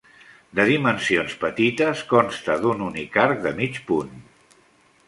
De 0.59 0.63
dimensions 0.69 1.35
petites, 1.43 2.01
consta 2.15 2.57
d'un 2.65 2.83
únic 2.89 3.21
arc 3.27 3.47
de 3.47 3.57
mig 3.63 3.83
punt. 3.93 4.15